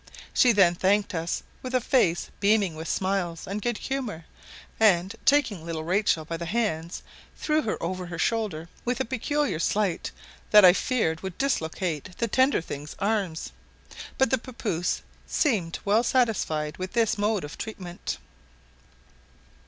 [0.33, 4.25] She then thanked us with a face beaming with smiles and good humour;
[4.79, 7.03] and, taking little Rachel by the hands,
[7.37, 10.09] threw her over her shoulder with a peculiar sleight
[10.49, 13.51] that I feared would dislocate the tender thing's arms,
[14.17, 18.17] but the papouse seemed well satisfied with this mode of treatment.